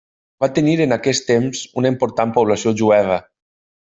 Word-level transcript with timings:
Va 0.43 0.47
tenir 0.53 0.71
en 0.85 0.95
aquest 0.95 1.25
temps 1.27 1.61
una 1.81 1.93
important 1.95 2.35
població 2.39 2.75
jueva. 2.83 3.21